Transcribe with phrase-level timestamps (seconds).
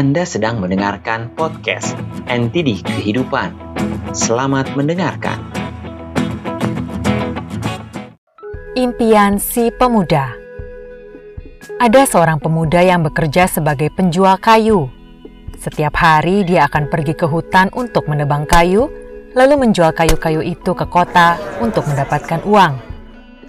[0.00, 1.92] Anda sedang mendengarkan podcast
[2.24, 3.52] NTD Kehidupan.
[4.16, 5.36] Selamat mendengarkan.
[8.72, 10.32] Impian si pemuda
[11.76, 14.88] Ada seorang pemuda yang bekerja sebagai penjual kayu.
[15.60, 18.88] Setiap hari dia akan pergi ke hutan untuk menebang kayu,
[19.36, 22.80] lalu menjual kayu-kayu itu ke kota untuk mendapatkan uang.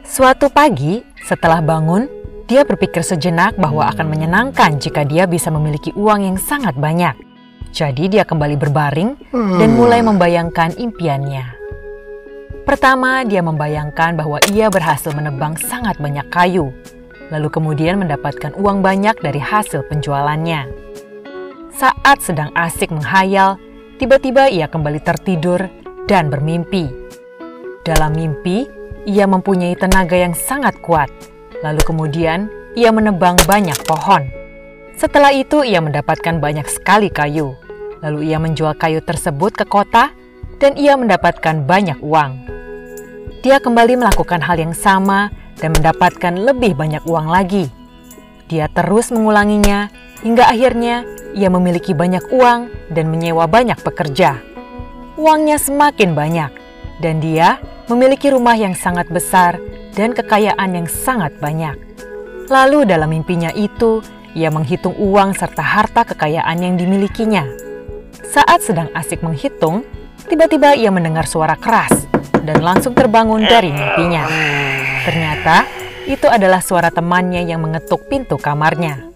[0.04, 2.12] Suatu pagi, setelah bangun,
[2.52, 7.16] dia berpikir sejenak bahwa akan menyenangkan jika dia bisa memiliki uang yang sangat banyak.
[7.72, 11.48] Jadi dia kembali berbaring dan mulai membayangkan impiannya.
[12.68, 16.76] Pertama, dia membayangkan bahwa ia berhasil menebang sangat banyak kayu,
[17.32, 20.68] lalu kemudian mendapatkan uang banyak dari hasil penjualannya.
[21.72, 23.56] Saat sedang asik menghayal,
[23.96, 25.72] tiba-tiba ia kembali tertidur
[26.04, 26.92] dan bermimpi.
[27.88, 28.68] Dalam mimpi,
[29.08, 31.08] ia mempunyai tenaga yang sangat kuat
[31.62, 34.26] Lalu kemudian ia menebang banyak pohon.
[34.98, 37.58] Setelah itu ia mendapatkan banyak sekali kayu.
[38.02, 40.14] Lalu ia menjual kayu tersebut ke kota
[40.62, 42.50] dan ia mendapatkan banyak uang.
[43.42, 47.70] Dia kembali melakukan hal yang sama dan mendapatkan lebih banyak uang lagi.
[48.46, 49.90] Dia terus mengulanginya
[50.22, 54.38] hingga akhirnya ia memiliki banyak uang dan menyewa banyak pekerja.
[55.18, 56.52] Uangnya semakin banyak
[57.02, 57.58] dan dia
[57.90, 59.58] memiliki rumah yang sangat besar
[59.96, 61.76] dan kekayaan yang sangat banyak.
[62.52, 64.04] Lalu dalam mimpinya itu,
[64.36, 67.48] ia menghitung uang serta harta kekayaan yang dimilikinya.
[68.28, 69.84] Saat sedang asik menghitung,
[70.28, 72.08] tiba-tiba ia mendengar suara keras
[72.44, 74.28] dan langsung terbangun dari mimpinya.
[75.04, 75.68] Ternyata
[76.08, 79.12] itu adalah suara temannya yang mengetuk pintu kamarnya.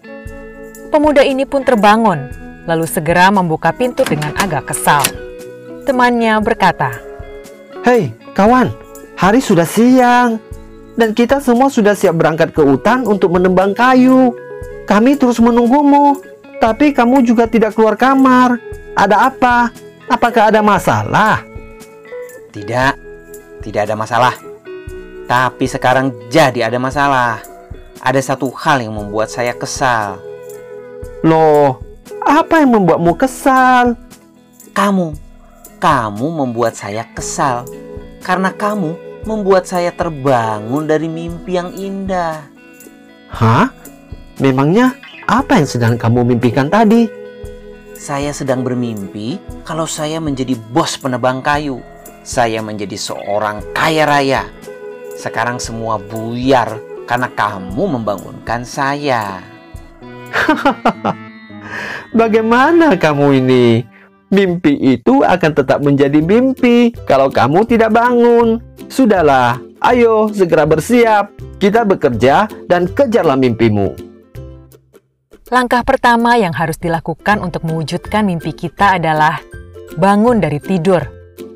[0.92, 2.30] Pemuda ini pun terbangun,
[2.64, 5.02] lalu segera membuka pintu dengan agak kesal.
[5.84, 6.92] Temannya berkata,
[7.84, 8.70] "Hei, kawan,
[9.18, 10.40] hari sudah siang
[10.96, 14.32] dan kita semua sudah siap berangkat ke hutan untuk menembang kayu.
[14.88, 16.20] Kami terus menunggumu,
[16.58, 18.56] tapi kamu juga tidak keluar kamar.
[18.96, 19.70] Ada apa?
[20.08, 21.44] Apakah ada masalah?
[22.50, 22.92] Tidak,
[23.60, 24.34] tidak ada masalah.
[25.28, 27.44] Tapi sekarang jadi ada masalah.
[28.00, 30.16] Ada satu hal yang membuat saya kesal.
[31.26, 31.82] Loh,
[32.22, 33.98] apa yang membuatmu kesal?
[34.72, 35.12] Kamu,
[35.82, 37.66] kamu membuat saya kesal
[38.24, 42.46] karena kamu membuat saya terbangun dari mimpi yang indah.
[43.28, 43.68] Hah?
[44.38, 44.94] Memangnya
[45.26, 47.10] apa yang sedang kamu mimpikan tadi?
[47.98, 51.82] Saya sedang bermimpi kalau saya menjadi bos penebang kayu.
[52.22, 54.42] Saya menjadi seorang kaya raya.
[55.18, 56.78] Sekarang semua buyar
[57.10, 59.42] karena kamu membangunkan saya.
[62.20, 63.95] Bagaimana kamu ini?
[64.26, 68.58] Mimpi itu akan tetap menjadi mimpi kalau kamu tidak bangun.
[68.90, 71.30] Sudahlah, ayo segera bersiap.
[71.62, 73.94] Kita bekerja dan kejarlah mimpimu.
[75.46, 79.38] Langkah pertama yang harus dilakukan untuk mewujudkan mimpi kita adalah
[79.94, 81.06] bangun dari tidur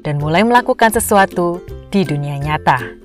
[0.06, 1.58] dan mulai melakukan sesuatu
[1.90, 2.99] di dunia nyata.